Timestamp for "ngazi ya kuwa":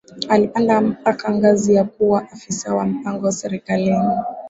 1.35-2.31